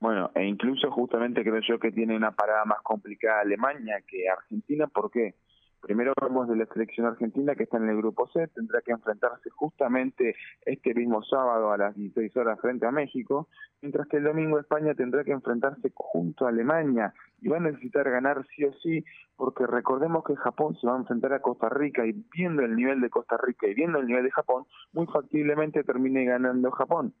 Bueno, 0.00 0.30
e 0.34 0.44
incluso 0.44 0.90
justamente 0.90 1.42
creo 1.42 1.60
yo 1.60 1.78
que 1.78 1.90
tiene 1.90 2.14
una 2.16 2.30
parada 2.30 2.64
más 2.64 2.80
complicada 2.82 3.40
Alemania 3.40 4.00
que 4.06 4.28
Argentina, 4.28 4.86
¿por 4.86 5.10
qué? 5.10 5.34
Primero 5.80 6.12
vemos 6.20 6.48
de 6.48 6.56
la 6.56 6.66
selección 6.66 7.06
argentina 7.06 7.54
que 7.54 7.62
está 7.62 7.76
en 7.76 7.88
el 7.88 7.96
grupo 7.96 8.26
C, 8.28 8.48
tendrá 8.48 8.80
que 8.82 8.92
enfrentarse 8.92 9.48
justamente 9.50 10.34
este 10.66 10.92
mismo 10.92 11.22
sábado 11.22 11.70
a 11.70 11.78
las 11.78 11.94
16 11.94 12.36
horas 12.36 12.60
frente 12.60 12.86
a 12.86 12.90
México, 12.90 13.48
mientras 13.80 14.08
que 14.08 14.16
el 14.16 14.24
domingo 14.24 14.58
España 14.58 14.94
tendrá 14.94 15.22
que 15.22 15.32
enfrentarse 15.32 15.92
junto 15.94 16.46
a 16.46 16.48
Alemania 16.48 17.14
y 17.40 17.48
va 17.48 17.58
a 17.58 17.60
necesitar 17.60 18.10
ganar 18.10 18.44
sí 18.54 18.64
o 18.64 18.72
sí, 18.74 19.04
porque 19.36 19.66
recordemos 19.66 20.24
que 20.24 20.34
Japón 20.34 20.76
se 20.80 20.86
va 20.86 20.94
a 20.94 20.98
enfrentar 20.98 21.32
a 21.32 21.40
Costa 21.40 21.68
Rica 21.68 22.04
y 22.04 22.12
viendo 22.34 22.62
el 22.62 22.74
nivel 22.74 23.00
de 23.00 23.10
Costa 23.10 23.36
Rica 23.36 23.68
y 23.68 23.74
viendo 23.74 23.98
el 23.98 24.06
nivel 24.06 24.24
de 24.24 24.32
Japón, 24.32 24.64
muy 24.92 25.06
factiblemente 25.06 25.84
termine 25.84 26.24
ganando 26.24 26.70
Japón. 26.72 27.14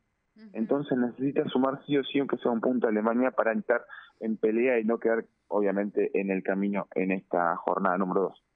Entonces 0.52 0.96
necesita 0.96 1.44
sumar 1.48 1.80
sí 1.84 1.96
o 1.96 2.04
sí, 2.04 2.18
aunque 2.18 2.36
sea 2.38 2.52
un 2.52 2.60
punto 2.60 2.86
a 2.86 2.90
Alemania, 2.90 3.32
para 3.32 3.52
entrar 3.52 3.84
en 4.20 4.36
pelea 4.36 4.78
y 4.78 4.84
no 4.84 4.98
quedar, 4.98 5.24
obviamente, 5.48 6.10
en 6.18 6.30
el 6.30 6.42
camino 6.42 6.86
en 6.94 7.12
esta 7.12 7.56
jornada 7.56 7.98
número 7.98 8.22
2. 8.22 8.47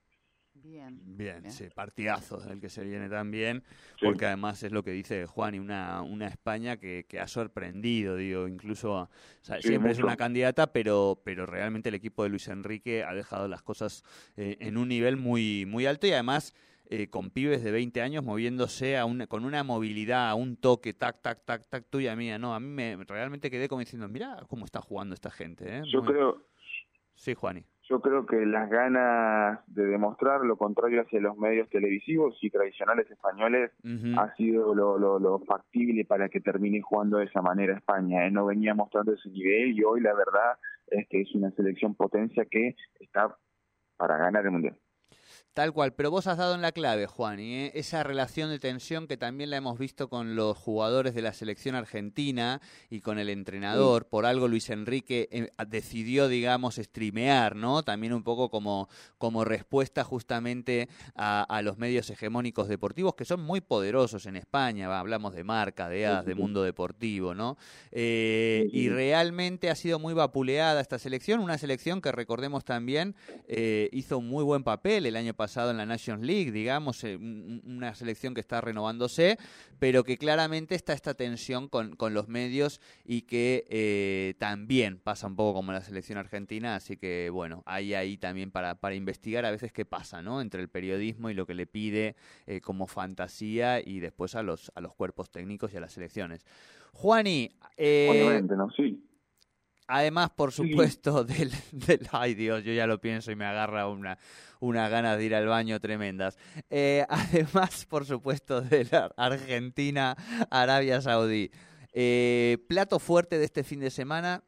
Bien, 0.62 1.00
bien, 1.04 1.50
sí, 1.50 1.64
partidazo 1.74 2.40
el 2.48 2.60
que 2.60 2.68
se 2.68 2.84
viene 2.84 3.08
también, 3.08 3.64
porque 4.00 4.26
además 4.26 4.62
es 4.62 4.70
lo 4.70 4.84
que 4.84 4.92
dice 4.92 5.26
Juan 5.26 5.56
y 5.56 5.58
una, 5.58 6.02
una 6.02 6.28
España 6.28 6.76
que, 6.76 7.04
que 7.08 7.18
ha 7.18 7.26
sorprendido, 7.26 8.14
digo, 8.14 8.46
incluso 8.46 9.10
siempre 9.60 9.90
es 9.90 9.98
una 9.98 10.16
candidata, 10.16 10.72
pero, 10.72 11.20
pero 11.24 11.46
realmente 11.46 11.88
el 11.88 11.96
equipo 11.96 12.22
de 12.22 12.28
Luis 12.28 12.46
Enrique 12.46 13.02
ha 13.02 13.12
dejado 13.12 13.48
las 13.48 13.62
cosas 13.62 14.04
eh, 14.36 14.56
en 14.60 14.76
un 14.76 14.88
nivel 14.88 15.16
muy, 15.16 15.66
muy 15.66 15.86
alto 15.86 16.06
y 16.06 16.12
además 16.12 16.54
eh, 16.86 17.08
con 17.08 17.30
pibes 17.30 17.64
de 17.64 17.72
20 17.72 18.00
años 18.00 18.22
moviéndose 18.24 18.96
a 18.96 19.04
un, 19.04 19.26
con 19.26 19.44
una 19.44 19.64
movilidad, 19.64 20.30
a 20.30 20.34
un 20.34 20.56
toque, 20.56 20.94
tac, 20.94 21.22
tac, 21.22 21.44
tac, 21.44 21.68
tac, 21.68 21.86
tuya 21.90 22.14
mía, 22.14 22.38
no, 22.38 22.54
a 22.54 22.60
mí 22.60 22.68
me 22.68 22.96
realmente 23.04 23.50
quedé 23.50 23.68
como 23.68 23.80
diciendo, 23.80 24.08
mira 24.08 24.44
cómo 24.48 24.64
está 24.64 24.80
jugando 24.80 25.14
esta 25.14 25.30
gente. 25.30 25.78
¿eh? 25.78 25.82
Yo 25.92 26.02
creo... 26.02 26.46
Sí, 27.14 27.34
Juani 27.34 27.64
yo 27.92 28.00
creo 28.00 28.24
que 28.24 28.46
las 28.46 28.70
ganas 28.70 29.60
de 29.66 29.84
demostrar 29.84 30.40
lo 30.46 30.56
contrario 30.56 31.02
hacia 31.02 31.20
los 31.20 31.36
medios 31.36 31.68
televisivos 31.68 32.34
y 32.40 32.48
tradicionales 32.48 33.10
españoles 33.10 33.70
ha 34.16 34.34
sido 34.34 34.74
lo, 34.74 34.98
lo, 34.98 35.38
factible 35.40 36.06
para 36.06 36.30
que 36.30 36.40
termine 36.40 36.80
jugando 36.80 37.18
de 37.18 37.26
esa 37.26 37.42
manera 37.42 37.76
España. 37.76 38.26
¿eh? 38.26 38.30
No 38.30 38.46
venía 38.46 38.72
mostrando 38.72 39.12
ese 39.12 39.28
nivel 39.28 39.78
y 39.78 39.84
hoy 39.84 40.00
la 40.00 40.14
verdad 40.14 40.56
es 40.86 41.06
que 41.08 41.20
es 41.20 41.34
una 41.34 41.50
selección 41.50 41.94
potencia 41.94 42.46
que 42.46 42.76
está 42.98 43.36
para 43.98 44.16
ganar 44.16 44.46
el 44.46 44.52
Mundial. 44.52 44.76
Tal 45.54 45.74
cual, 45.74 45.92
pero 45.92 46.10
vos 46.10 46.26
has 46.28 46.38
dado 46.38 46.54
en 46.54 46.62
la 46.62 46.72
clave, 46.72 47.06
Juan, 47.06 47.38
y 47.38 47.54
¿eh? 47.56 47.72
esa 47.74 48.02
relación 48.02 48.48
de 48.48 48.58
tensión 48.58 49.06
que 49.06 49.18
también 49.18 49.50
la 49.50 49.58
hemos 49.58 49.78
visto 49.78 50.08
con 50.08 50.34
los 50.34 50.56
jugadores 50.56 51.14
de 51.14 51.20
la 51.20 51.34
selección 51.34 51.74
argentina 51.74 52.62
y 52.88 53.02
con 53.02 53.18
el 53.18 53.28
entrenador. 53.28 54.06
Por 54.06 54.24
algo 54.24 54.48
Luis 54.48 54.70
Enrique 54.70 55.28
eh, 55.30 55.48
decidió, 55.68 56.28
digamos, 56.28 56.76
streamear, 56.76 57.54
¿no? 57.54 57.82
También 57.82 58.14
un 58.14 58.22
poco 58.22 58.48
como, 58.48 58.88
como 59.18 59.44
respuesta 59.44 60.04
justamente 60.04 60.88
a, 61.16 61.60
los 61.62 61.76
medios 61.76 62.08
hegemónicos 62.08 62.66
deportivos 62.66 63.14
que 63.14 63.26
son 63.26 63.42
muy 63.42 63.60
poderosos 63.60 64.24
en 64.24 64.36
España. 64.36 64.98
hablamos 64.98 65.34
de 65.34 65.44
marca, 65.44 65.90
de 65.90 66.06
AS, 66.06 66.24
de 66.24 66.34
mundo 66.34 66.62
deportivo, 66.62 67.34
¿no? 67.34 67.58
Eh, 67.90 68.70
y 68.72 68.88
realmente 68.88 69.68
ha 69.68 69.74
sido 69.74 69.98
muy 69.98 70.14
vapuleada 70.14 70.80
esta 70.80 70.98
selección, 70.98 71.40
una 71.40 71.58
selección 71.58 72.00
que 72.00 72.10
recordemos 72.10 72.64
también 72.64 73.14
hizo 73.92 74.16
un 74.16 74.28
muy 74.28 74.44
buen 74.44 74.64
papel 74.64 75.04
el 75.04 75.14
año 75.14 75.34
pasado 75.34 75.41
pasado 75.42 75.72
en 75.72 75.76
la 75.76 75.86
Nations 75.86 76.24
League, 76.24 76.52
digamos, 76.52 77.02
eh, 77.02 77.16
una 77.16 77.96
selección 77.96 78.32
que 78.32 78.40
está 78.40 78.60
renovándose, 78.60 79.38
pero 79.80 80.04
que 80.04 80.16
claramente 80.16 80.76
está 80.76 80.92
esta 80.92 81.14
tensión 81.14 81.66
con, 81.66 81.96
con 81.96 82.14
los 82.14 82.28
medios 82.28 82.80
y 83.04 83.22
que 83.22 83.64
eh, 83.68 84.34
también 84.38 85.00
pasa 85.02 85.26
un 85.26 85.34
poco 85.34 85.54
como 85.54 85.72
la 85.72 85.80
selección 85.80 86.16
argentina, 86.16 86.76
así 86.76 86.96
que 86.96 87.28
bueno, 87.30 87.64
hay 87.66 87.94
ahí 87.94 88.18
también 88.18 88.52
para, 88.52 88.76
para 88.76 88.94
investigar 88.94 89.44
a 89.44 89.50
veces 89.50 89.72
qué 89.72 89.84
pasa, 89.84 90.22
¿no? 90.22 90.40
Entre 90.40 90.62
el 90.62 90.68
periodismo 90.68 91.28
y 91.28 91.34
lo 91.34 91.44
que 91.44 91.54
le 91.54 91.66
pide 91.66 92.14
eh, 92.46 92.60
como 92.60 92.86
fantasía 92.86 93.80
y 93.84 93.98
después 93.98 94.36
a 94.36 94.44
los, 94.44 94.70
a 94.76 94.80
los 94.80 94.94
cuerpos 94.94 95.28
técnicos 95.32 95.74
y 95.74 95.78
a 95.78 95.80
las 95.80 95.92
selecciones. 95.92 96.46
Juani. 96.92 97.50
Sí. 98.76 99.11
Además, 99.94 100.30
por 100.30 100.52
supuesto, 100.52 101.22
del, 101.24 101.50
del, 101.70 102.08
Ay 102.12 102.32
Dios, 102.34 102.64
yo 102.64 102.72
ya 102.72 102.86
lo 102.86 102.98
pienso 102.98 103.30
y 103.30 103.36
me 103.36 103.44
agarra 103.44 103.88
una, 103.88 104.16
una 104.58 104.88
ganas 104.88 105.18
de 105.18 105.24
ir 105.24 105.34
al 105.34 105.46
baño 105.46 105.78
tremendas. 105.80 106.38
Eh, 106.70 107.04
además, 107.10 107.84
por 107.84 108.06
supuesto, 108.06 108.62
de 108.62 108.86
la 108.90 109.12
Argentina, 109.18 110.16
Arabia 110.50 111.02
Saudí. 111.02 111.50
Eh, 111.92 112.56
plato 112.68 112.98
fuerte 112.98 113.36
de 113.36 113.44
este 113.44 113.64
fin 113.64 113.80
de 113.80 113.90
semana. 113.90 114.42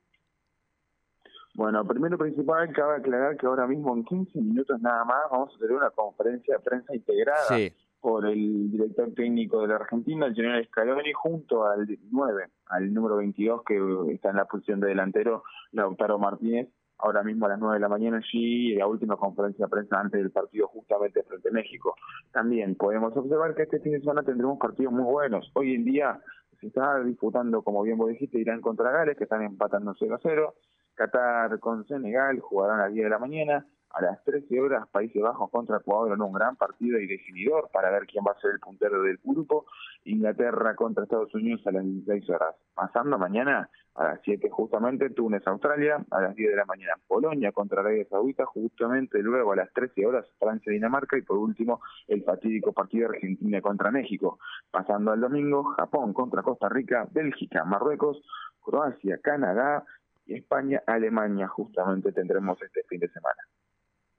Bueno, 1.55 1.87
primero 1.87 2.17
principal, 2.17 2.73
cabe 2.73 2.97
aclarar 2.97 3.37
que 3.37 3.47
ahora 3.47 3.67
mismo 3.67 3.95
en 3.95 4.03
15 4.03 4.41
minutos 4.41 4.81
nada 4.81 5.05
más 5.05 5.31
vamos 5.31 5.55
a 5.55 5.59
tener 5.59 5.77
una 5.77 5.91
conferencia 5.91 6.57
de 6.57 6.61
prensa 6.61 6.97
integrada. 6.97 7.49
Sí 7.49 7.71
por 8.05 8.27
el 8.27 8.71
director 8.71 9.15
técnico 9.15 9.63
de 9.63 9.69
la 9.69 9.77
Argentina, 9.77 10.27
el 10.27 10.35
general 10.35 10.63
Scaloni, 10.67 11.15
junto 11.15 11.65
al 11.65 11.89
9, 12.11 12.51
al 12.67 12.93
número 12.93 13.17
22, 13.17 13.63
que 13.65 13.81
está 14.13 14.29
en 14.29 14.37
la 14.37 14.45
posición 14.45 14.79
de 14.81 14.89
delantero, 14.89 15.43
Lautaro 15.73 16.19
Martínez, 16.19 16.69
ahora 16.99 17.23
mismo 17.23 17.47
a 17.47 17.49
las 17.49 17.59
9 17.59 17.77
de 17.77 17.81
la 17.81 17.89
mañana 17.89 18.19
allí, 18.19 18.75
la 18.75 18.87
última 18.87 19.17
conferencia 19.17 19.65
de 19.65 19.71
prensa 19.71 19.99
antes 19.99 20.21
del 20.21 20.31
partido 20.31 20.69
justamente 20.69 21.23
frente 21.23 21.49
a 21.49 21.53
México. 21.53 21.95
También 22.31 22.75
podemos 22.75 23.17
observar 23.17 23.55
que 23.55 23.63
este 23.63 23.81
fin 23.81 23.93
de 23.93 24.01
semana 24.01 24.23
tendremos 24.23 24.59
partidos 24.59 24.93
muy 24.93 25.05
buenos. 25.05 25.51
Hoy 25.55 25.75
en 25.75 25.87
día 25.87 26.21
se 26.61 26.67
está 26.67 27.03
disputando, 27.03 27.63
como 27.63 27.83
bien 27.85 27.97
vos 27.97 28.11
dijiste, 28.11 28.39
Irán 28.39 28.61
contra 28.61 28.91
Gales, 28.91 29.17
que 29.17 29.25
están 29.25 29.41
empatando 29.45 29.95
0 29.99 30.15
a 30.15 30.21
0. 30.23 30.55
Qatar 30.95 31.59
con 31.59 31.87
Senegal 31.87 32.39
jugarán 32.41 32.81
a 32.81 32.83
las 32.85 32.93
10 32.93 33.05
de 33.05 33.11
la 33.11 33.19
mañana 33.19 33.67
a 33.95 34.03
las 34.03 34.23
13 34.25 34.61
horas 34.61 34.89
Países 34.89 35.23
Bajos 35.23 35.51
contra 35.51 35.79
Ecuador 35.79 36.13
en 36.13 36.23
un 36.23 36.33
gran 36.33 36.57
partido 36.57 36.99
y 36.99 37.07
definidor 37.07 37.71
para 37.73 37.91
ver 37.91 38.07
quién 38.07 38.25
va 38.27 38.33
a 38.33 38.41
ser 38.41 38.53
el 38.53 38.61
puntero 38.61 39.03
del 39.03 39.19
grupo. 39.23 39.67
Inglaterra 40.05 40.75
contra 40.75 41.05
Estados 41.05 41.35
Unidos 41.35 41.67
a 41.67 41.73
las 41.73 41.85
16 41.85 42.29
horas. 42.31 42.57
Pasando 42.75 43.19
mañana 43.19 43.71
a 43.95 44.05
las 44.05 44.21
7 44.25 44.51
justamente 44.51 45.11
Túnez, 45.11 45.47
Australia, 45.47 46.05
a 46.11 46.21
las 46.21 46.35
10 46.35 46.51
de 46.51 46.57
la 46.57 46.65
mañana 46.65 46.95
Polonia 47.07 47.53
contra 47.53 47.81
Arabia 47.81 48.05
Saudita, 48.11 48.45
justamente 48.45 49.23
luego 49.23 49.53
a 49.53 49.57
las 49.57 49.73
13 49.73 50.05
horas 50.05 50.27
Francia, 50.39 50.73
Dinamarca 50.73 51.17
y 51.17 51.23
por 51.23 51.39
último 51.39 51.81
el 52.09 52.25
fatídico 52.25 52.73
partido 52.73 53.09
Argentina 53.09 53.61
contra 53.61 53.93
México. 53.93 54.39
Pasando 54.71 55.13
al 55.13 55.21
domingo 55.21 55.63
Japón 55.77 56.13
contra 56.13 56.43
Costa 56.43 56.69
Rica, 56.69 57.07
Bélgica, 57.13 57.65
Marruecos, 57.65 58.21
Croacia, 58.61 59.19
Canadá 59.23 59.85
y 60.27 60.35
España, 60.35 60.83
Alemania 60.87 61.47
justamente 61.47 62.11
tendremos 62.13 62.61
este 62.61 62.83
fin 62.89 62.99
de 62.99 63.09
semana. 63.09 63.43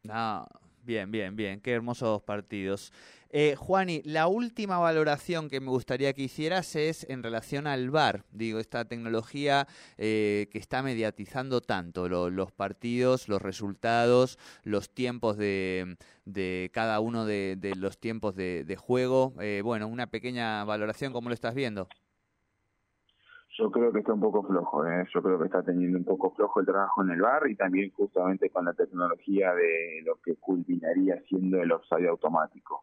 Ah, 0.09 0.47
bien, 0.83 1.11
bien, 1.11 1.35
bien. 1.35 1.59
Qué 1.61 1.71
hermosos 1.71 2.21
partidos. 2.21 2.91
Eh, 3.29 3.55
Juani, 3.57 4.01
la 4.05 4.27
última 4.27 4.77
valoración 4.77 5.49
que 5.49 5.59
me 5.59 5.69
gustaría 5.69 6.13
que 6.13 6.21
hicieras 6.23 6.75
es 6.75 7.05
en 7.09 7.21
relación 7.21 7.67
al 7.67 7.89
VAR. 7.89 8.23
Digo, 8.31 8.59
esta 8.59 8.85
tecnología 8.85 9.67
eh, 9.97 10.47
que 10.51 10.57
está 10.57 10.81
mediatizando 10.81 11.59
tanto 11.59 12.07
lo, 12.07 12.29
los 12.29 12.51
partidos, 12.53 13.27
los 13.27 13.41
resultados, 13.41 14.37
los 14.63 14.89
tiempos 14.89 15.37
de, 15.37 15.97
de 16.23 16.69
cada 16.73 16.99
uno 17.01 17.25
de, 17.25 17.57
de, 17.57 17.75
los 17.75 17.97
tiempos 17.99 18.35
de, 18.35 18.63
de 18.63 18.75
juego. 18.77 19.33
Eh, 19.41 19.61
bueno, 19.63 19.87
una 19.87 20.07
pequeña 20.07 20.63
valoración, 20.63 21.11
¿cómo 21.11 21.27
lo 21.29 21.33
estás 21.35 21.55
viendo? 21.55 21.89
Yo 23.57 23.71
creo 23.71 23.91
que 23.91 23.99
está 23.99 24.13
un 24.13 24.19
poco 24.19 24.43
flojo, 24.43 24.85
¿eh? 24.85 25.05
yo 25.13 25.21
creo 25.21 25.39
que 25.39 25.45
está 25.45 25.63
teniendo 25.63 25.97
un 25.97 26.03
poco 26.03 26.31
flojo 26.31 26.59
el 26.59 26.65
trabajo 26.65 27.03
en 27.03 27.11
el 27.11 27.21
bar 27.21 27.49
y 27.49 27.55
también 27.55 27.91
justamente 27.91 28.49
con 28.49 28.65
la 28.65 28.73
tecnología 28.73 29.53
de 29.53 30.01
lo 30.03 30.15
que 30.23 30.35
culminaría 30.35 31.21
siendo 31.29 31.61
el 31.61 31.71
offside 31.71 32.07
automático. 32.07 32.81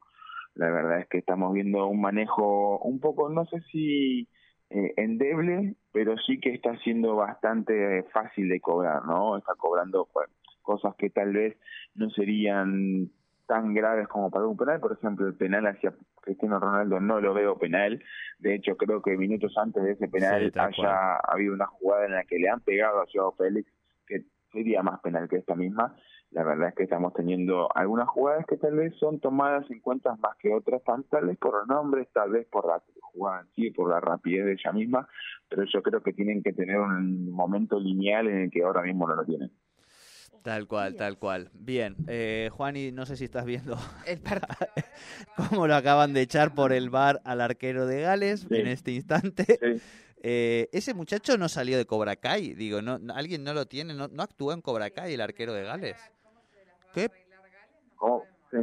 La 0.54 0.70
verdad 0.70 1.00
es 1.00 1.08
que 1.08 1.18
estamos 1.18 1.52
viendo 1.52 1.86
un 1.86 2.00
manejo 2.00 2.78
un 2.78 3.00
poco, 3.00 3.28
no 3.28 3.44
sé 3.46 3.60
si 3.70 4.28
eh, 4.70 4.94
endeble, 4.96 5.76
pero 5.92 6.16
sí 6.18 6.40
que 6.40 6.54
está 6.54 6.76
siendo 6.78 7.16
bastante 7.16 8.04
fácil 8.12 8.48
de 8.48 8.60
cobrar, 8.60 9.04
¿no? 9.04 9.36
Está 9.36 9.54
cobrando 9.54 10.08
pues, 10.12 10.28
cosas 10.62 10.94
que 10.96 11.10
tal 11.10 11.32
vez 11.32 11.56
no 11.94 12.08
serían 12.10 13.10
tan 13.52 13.74
graves 13.74 14.08
como 14.08 14.30
para 14.30 14.46
un 14.46 14.56
penal, 14.56 14.80
por 14.80 14.92
ejemplo, 14.92 15.26
el 15.26 15.34
penal 15.34 15.66
hacia 15.66 15.92
Cristiano 16.22 16.58
Ronaldo 16.58 17.00
no 17.00 17.20
lo 17.20 17.34
veo 17.34 17.58
penal, 17.58 18.02
de 18.38 18.54
hecho 18.54 18.78
creo 18.78 19.02
que 19.02 19.14
minutos 19.18 19.52
antes 19.58 19.82
de 19.82 19.92
ese 19.92 20.08
penal 20.08 20.50
sí, 20.50 20.58
haya 20.58 20.70
cual. 20.74 21.18
habido 21.28 21.52
una 21.52 21.66
jugada 21.66 22.06
en 22.06 22.12
la 22.12 22.24
que 22.24 22.38
le 22.38 22.48
han 22.48 22.60
pegado 22.60 23.02
a 23.02 23.06
Joao 23.12 23.32
Félix 23.32 23.70
que 24.06 24.22
sería 24.52 24.82
más 24.82 25.00
penal 25.00 25.28
que 25.28 25.36
esta 25.36 25.54
misma, 25.54 25.94
la 26.30 26.44
verdad 26.44 26.70
es 26.70 26.74
que 26.76 26.84
estamos 26.84 27.12
teniendo 27.12 27.68
algunas 27.74 28.08
jugadas 28.08 28.46
que 28.46 28.56
tal 28.56 28.74
vez 28.74 28.94
son 28.96 29.20
tomadas 29.20 29.70
en 29.70 29.80
cuenta 29.80 30.16
más 30.16 30.34
que 30.38 30.50
otras, 30.54 30.80
tal 31.10 31.26
vez 31.26 31.36
por 31.36 31.52
los 31.52 31.68
nombres, 31.68 32.08
tal 32.14 32.30
vez 32.30 32.46
por 32.46 32.66
la 32.66 32.82
jugada 33.02 33.42
en 33.42 33.48
sí, 33.48 33.70
por 33.70 33.90
la 33.90 34.00
rapidez 34.00 34.46
de 34.46 34.52
ella 34.52 34.72
misma, 34.72 35.06
pero 35.50 35.64
yo 35.70 35.82
creo 35.82 36.02
que 36.02 36.14
tienen 36.14 36.42
que 36.42 36.54
tener 36.54 36.80
un 36.80 37.30
momento 37.30 37.78
lineal 37.78 38.28
en 38.28 38.38
el 38.44 38.50
que 38.50 38.62
ahora 38.62 38.80
mismo 38.80 39.06
no 39.06 39.14
lo 39.14 39.26
tienen. 39.26 39.50
Tal 40.42 40.66
cual, 40.66 40.96
tal 40.96 41.18
cual. 41.18 41.50
Bien, 41.52 41.96
eh, 42.08 42.50
Juani, 42.52 42.90
no 42.90 43.06
sé 43.06 43.16
si 43.16 43.24
estás 43.24 43.44
viendo 43.44 43.78
cómo 45.36 45.66
lo 45.66 45.74
acaban 45.76 46.12
de 46.12 46.22
echar 46.22 46.54
por 46.54 46.72
el 46.72 46.90
bar 46.90 47.20
al 47.24 47.40
arquero 47.40 47.86
de 47.86 48.00
Gales 48.00 48.40
sí. 48.40 48.56
en 48.56 48.66
este 48.66 48.92
instante. 48.92 49.44
Sí. 49.60 49.80
Eh, 50.24 50.68
ese 50.72 50.94
muchacho 50.94 51.36
no 51.36 51.48
salió 51.48 51.76
de 51.76 51.84
Cobra 51.84 52.16
Kai, 52.16 52.54
digo, 52.54 52.80
no, 52.80 52.98
alguien 53.12 53.42
no 53.42 53.54
lo 53.54 53.66
tiene, 53.66 53.92
no, 53.92 54.06
no 54.08 54.22
actúa 54.22 54.54
en 54.54 54.60
Cobra 54.60 54.90
Kai 54.90 55.14
el 55.14 55.20
arquero 55.20 55.52
de 55.52 55.64
Gales. 55.64 55.96
¿Qué? 56.94 57.08
¿Cómo? 57.96 58.24
Sí. 58.50 58.58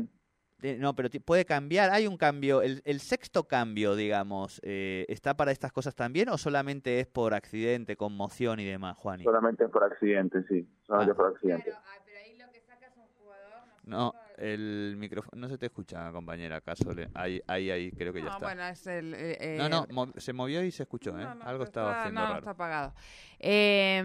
Eh, 0.62 0.78
no, 0.78 0.94
pero 0.94 1.10
puede 1.24 1.46
cambiar, 1.46 1.90
hay 1.90 2.06
un 2.06 2.18
cambio, 2.18 2.62
el, 2.62 2.82
el 2.84 3.00
sexto 3.00 3.46
cambio, 3.46 3.96
digamos, 3.96 4.60
eh, 4.64 5.06
¿está 5.08 5.36
para 5.38 5.52
estas 5.52 5.72
cosas 5.72 5.96
también 5.96 6.28
o 6.30 6.38
solamente 6.38 7.00
es 7.00 7.08
por 7.08 7.34
accidente, 7.34 7.96
conmoción 7.96 8.60
y 8.60 8.66
demás, 8.66 8.98
Juani? 8.98 9.24
Solamente 9.24 9.68
por 9.70 9.86
accidente, 9.86 10.44
sí, 10.50 10.68
solamente 10.86 11.14
ah. 11.14 11.16
por 11.16 11.28
accidente. 11.28 11.64
Claro, 11.70 11.80
ah, 11.86 12.02
pero 12.06 12.18
ahí 12.20 12.38
lo 12.38 12.52
que 12.52 12.60
saca 12.60 12.88
es 12.88 12.98
un 12.98 13.08
jugador. 13.18 13.62
No, 13.86 14.14
el 14.38 14.96
micrófono, 14.98 15.40
no 15.40 15.48
se 15.48 15.58
te 15.58 15.68
escucha, 15.68 16.12
compañera, 16.12 16.58
acaso, 16.58 16.92
ahí, 17.14 17.42
ahí, 17.48 17.72
ahí, 17.72 17.92
creo 17.92 18.12
que 18.12 18.20
ya 18.20 18.26
no, 18.26 18.32
está. 18.32 18.46
bueno, 18.46 18.64
es 18.64 18.86
el... 18.88 19.14
Eh, 19.16 19.56
no, 19.58 19.70
no, 19.70 19.88
mo 19.92 20.12
se 20.18 20.34
movió 20.34 20.62
y 20.62 20.72
se 20.72 20.84
escuchó, 20.84 21.18
¿eh? 21.18 21.24
No, 21.24 21.36
no, 21.36 21.46
Algo 21.46 21.64
estaba 21.64 21.92
está, 21.92 22.02
haciendo 22.02 22.22
no, 22.22 22.28
raro. 22.28 22.40
está 22.40 22.52
apagado. 22.52 22.94
Eh, 23.40 23.98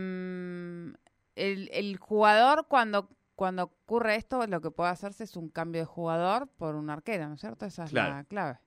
el, 1.35 1.69
el 1.73 1.97
jugador 1.97 2.67
cuando 2.69 3.09
cuando 3.35 3.65
ocurre 3.65 4.17
esto, 4.17 4.47
lo 4.47 4.61
que 4.61 4.71
puede 4.71 4.91
hacerse 4.91 5.25
es 5.25 5.37
un 5.37 5.49
cambio 5.49 5.83
de 5.83 5.87
jugador 5.87 6.49
por 6.57 6.75
un 6.75 6.91
arquero, 6.91 7.29
¿no 7.29 7.35
es 7.35 7.41
cierto? 7.41 7.67
Esa 7.67 7.85
es 7.85 7.91
claro. 7.91 8.15
la 8.15 8.25
clave. 8.25 8.59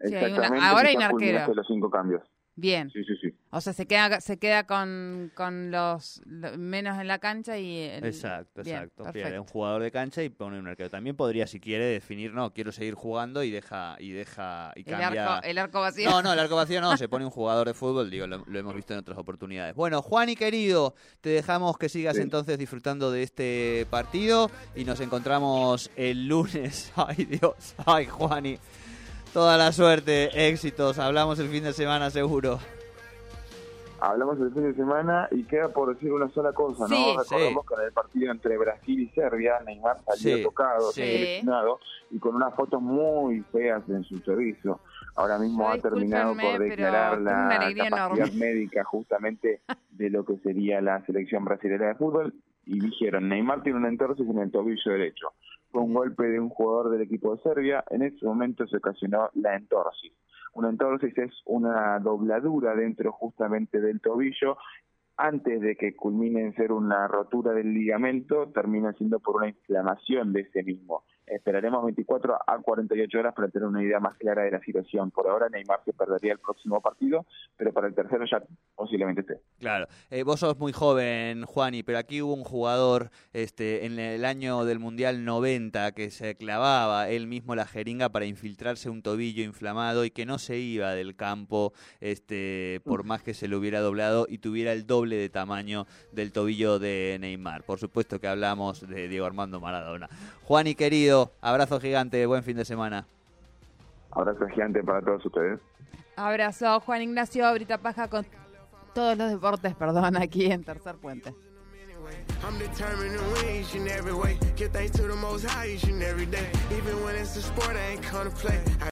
Sí, 0.00 0.14
hay 0.14 0.32
una, 0.32 0.70
ahora 0.70 0.88
hay 0.88 0.96
un 0.96 1.02
arquero. 1.02 1.54
los 1.54 1.66
cinco 1.66 1.90
cambios. 1.90 2.22
Bien. 2.56 2.90
Sí, 2.90 3.02
sí, 3.04 3.14
sí. 3.20 3.34
O 3.50 3.60
sea, 3.60 3.72
se 3.72 3.86
queda, 3.86 4.20
se 4.20 4.36
queda 4.38 4.64
con, 4.66 5.30
con 5.34 5.70
los, 5.70 6.20
los 6.24 6.56
menos 6.58 6.98
en 7.00 7.06
la 7.08 7.18
cancha 7.18 7.56
y... 7.58 7.78
El... 7.82 8.04
Exacto, 8.04 8.62
Bien, 8.62 8.76
exacto. 8.78 9.12
Pierde 9.12 9.38
un 9.38 9.46
jugador 9.46 9.82
de 9.82 9.90
cancha 9.92 10.22
y 10.24 10.28
pone 10.28 10.58
un 10.58 10.66
arquero. 10.66 10.90
También 10.90 11.14
podría, 11.16 11.46
si 11.46 11.60
quiere, 11.60 11.84
definir, 11.84 12.32
no, 12.32 12.52
quiero 12.52 12.72
seguir 12.72 12.94
jugando 12.94 13.42
y 13.44 13.50
deja 13.52 13.96
y 14.00 14.10
deja 14.10 14.72
y 14.74 14.80
El 14.80 14.84
cambia. 14.86 15.34
arco, 15.36 15.46
el 15.46 15.58
arco 15.58 15.80
vacío. 15.80 16.10
No, 16.10 16.22
no, 16.22 16.32
el 16.32 16.38
arco 16.38 16.56
vacío 16.56 16.80
no, 16.80 16.96
se 16.96 17.08
pone 17.08 17.24
un 17.24 17.30
jugador 17.30 17.66
de 17.68 17.74
fútbol, 17.74 18.10
digo, 18.10 18.26
lo, 18.26 18.44
lo 18.44 18.58
hemos 18.58 18.74
visto 18.74 18.92
en 18.92 18.98
otras 19.00 19.18
oportunidades. 19.18 19.74
Bueno, 19.76 20.02
Juan 20.02 20.28
y 20.28 20.36
querido, 20.36 20.94
te 21.20 21.30
dejamos 21.30 21.78
que 21.78 21.88
sigas 21.88 22.16
Sí. 22.16 22.22
entonces 22.22 22.58
disfrutando 22.58 23.10
de 23.12 23.22
este 23.22 23.86
partido 23.90 24.50
y 24.74 24.84
nos 24.84 24.98
encontramos 25.00 25.90
el 25.96 26.26
lunes. 26.28 26.92
Ay, 26.96 27.24
Dios, 27.24 27.74
ay, 27.86 28.06
Juani. 28.06 28.58
Toda 29.34 29.58
la 29.58 29.72
suerte, 29.72 30.48
éxitos, 30.48 30.98
hablamos 30.98 31.38
el 31.40 31.48
fin 31.48 31.64
de 31.64 31.72
semana 31.72 32.08
seguro. 32.10 32.58
Hablamos 34.00 34.38
el 34.38 34.52
fin 34.52 34.62
de 34.64 34.74
semana 34.74 35.28
y 35.32 35.42
queda 35.44 35.68
por 35.70 35.92
decir 35.92 36.12
una 36.12 36.28
sola 36.30 36.52
cosa, 36.52 36.82
¿no? 36.88 36.88
Sí. 36.94 37.14
Recordemos 37.18 37.66
que 37.66 37.74
en 37.74 37.80
el 37.80 37.92
partido 37.92 38.30
entre 38.32 38.56
Brasil 38.58 39.00
y 39.00 39.08
Serbia, 39.08 39.54
Neymar 39.66 39.96
salió 40.06 40.36
Sí, 40.36 40.42
tocado, 40.44 40.92
sí. 40.92 41.00
lesionado 41.00 41.80
y 42.12 42.18
con 42.20 42.36
unas 42.36 42.54
fotos 42.54 42.80
muy 42.80 43.40
feas 43.50 43.82
en 43.88 44.04
su 44.04 44.18
servicio. 44.20 44.78
Ahora 45.16 45.38
mismo 45.38 45.68
ha 45.68 45.78
terminado 45.78 46.34
por 46.36 46.58
declarar 46.60 47.20
la 47.20 47.48
capacidad 47.50 47.86
enorme. 47.86 48.30
médica 48.36 48.84
justamente 48.84 49.62
de 49.90 50.10
lo 50.10 50.24
que 50.24 50.36
sería 50.38 50.80
la 50.80 51.04
selección 51.06 51.44
brasileña 51.44 51.86
de 51.88 51.94
fútbol 51.96 52.34
y 52.66 52.80
dijeron, 52.80 53.28
Neymar 53.28 53.62
tiene 53.62 53.78
una 53.78 53.88
entorsis 53.88 54.28
en 54.28 54.38
el 54.38 54.50
tobillo 54.50 54.92
derecho. 54.92 55.28
Fue 55.70 55.82
un 55.82 55.94
golpe 55.94 56.24
de 56.24 56.38
un 56.38 56.48
jugador 56.48 56.90
del 56.90 57.02
equipo 57.02 57.34
de 57.34 57.42
Serbia, 57.42 57.84
en 57.90 58.02
ese 58.02 58.24
momento 58.24 58.66
se 58.66 58.76
ocasionó 58.76 59.30
la 59.34 59.56
entorsis. 59.56 60.12
Una 60.54 60.70
entorsis 60.70 61.16
es 61.18 61.32
una 61.46 61.98
dobladura 61.98 62.76
dentro 62.76 63.10
justamente 63.12 63.80
del 63.80 64.00
tobillo 64.00 64.56
antes 65.16 65.60
de 65.60 65.76
que 65.76 65.94
culmine 65.94 66.40
en 66.42 66.54
ser 66.54 66.72
una 66.72 67.06
rotura 67.08 67.52
del 67.52 67.72
ligamento, 67.72 68.50
termina 68.52 68.92
siendo 68.94 69.20
por 69.20 69.36
una 69.36 69.48
inflamación 69.48 70.32
de 70.32 70.42
ese 70.42 70.62
mismo. 70.62 71.04
Esperaremos 71.26 71.84
24 71.84 72.38
a 72.46 72.58
48 72.58 73.18
horas 73.18 73.34
para 73.34 73.48
tener 73.48 73.66
una 73.66 73.82
idea 73.82 73.98
más 73.98 74.16
clara 74.16 74.42
de 74.42 74.50
la 74.50 74.60
situación. 74.60 75.10
Por 75.10 75.28
ahora 75.28 75.48
Neymar 75.48 75.80
se 75.84 75.92
perdería 75.92 76.32
el 76.32 76.38
próximo 76.38 76.80
partido, 76.80 77.26
pero 77.56 77.72
para 77.72 77.86
el 77.86 77.94
tercero 77.94 78.24
ya 78.30 78.42
posiblemente 78.74 79.22
esté. 79.22 79.40
Claro. 79.58 79.86
Eh, 80.10 80.22
vos 80.22 80.40
sos 80.40 80.58
muy 80.58 80.72
joven, 80.72 81.44
Juani, 81.44 81.82
pero 81.82 81.98
aquí 81.98 82.20
hubo 82.20 82.34
un 82.34 82.44
jugador 82.44 83.10
este, 83.32 83.86
en 83.86 83.98
el 83.98 84.24
año 84.24 84.64
del 84.64 84.78
Mundial 84.78 85.24
90 85.24 85.92
que 85.92 86.10
se 86.10 86.34
clavaba 86.36 87.08
él 87.08 87.26
mismo 87.26 87.54
la 87.54 87.66
jeringa 87.66 88.10
para 88.10 88.26
infiltrarse 88.26 88.90
un 88.90 89.02
tobillo 89.02 89.42
inflamado 89.44 90.04
y 90.04 90.10
que 90.10 90.26
no 90.26 90.38
se 90.38 90.58
iba 90.58 90.92
del 90.92 91.16
campo 91.16 91.72
este, 92.00 92.80
por 92.84 93.04
más 93.04 93.22
que 93.22 93.34
se 93.34 93.48
lo 93.48 93.58
hubiera 93.58 93.80
doblado 93.80 94.26
y 94.28 94.38
tuviera 94.38 94.72
el 94.72 94.86
doble 94.86 95.16
de 95.16 95.30
tamaño 95.30 95.86
del 96.12 96.32
tobillo 96.32 96.78
de 96.78 97.16
Neymar. 97.20 97.64
Por 97.64 97.78
supuesto 97.78 98.20
que 98.20 98.28
hablamos 98.28 98.86
de 98.86 99.08
Diego 99.08 99.26
Armando 99.26 99.60
Maradona. 99.60 100.08
Juani, 100.42 100.74
querido, 100.74 101.13
abrazo 101.40 101.80
gigante, 101.80 102.24
buen 102.26 102.42
fin 102.42 102.56
de 102.56 102.64
semana. 102.64 103.06
Abrazo 104.10 104.46
gigante 104.48 104.82
para 104.82 105.00
todos 105.02 105.24
ustedes. 105.26 105.60
Abrazo, 106.16 106.80
Juan 106.80 107.02
Ignacio 107.02 107.52
Brita 107.52 107.78
Paja 107.78 108.08
con 108.08 108.24
todos 108.94 109.18
los 109.18 109.30
deportes, 109.30 109.74
perdón, 109.74 110.16
aquí 110.16 110.50
en 110.50 110.62
Tercer 110.64 110.94
Puente. 110.96 111.34
I'm 112.44 112.58
determined 112.58 113.16
to 113.16 113.24
win 113.32 113.62
each 113.62 113.74
and 113.74 113.88
every 113.88 114.12
way. 114.12 114.38
Give 114.56 114.70
thanks 114.70 114.92
to 114.98 115.02
the 115.04 115.16
most 115.16 115.46
high 115.46 115.68
each 115.68 115.84
and 115.84 116.02
every 116.02 116.26
day. 116.26 116.46
Even 116.76 117.02
when 117.02 117.16
it's 117.16 117.36
a 117.36 117.42
sport, 117.42 117.74
I 117.74 117.92
ain't 117.92 118.02
come 118.02 118.30
to 118.30 118.36
play. 118.36 118.60
I 118.66 118.74